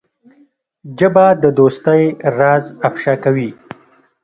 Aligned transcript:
ژبه 0.97 1.25
د 1.43 1.45
دوستۍ 1.57 2.03
راز 2.37 2.65
افشا 2.87 3.13
کوي 3.23 3.49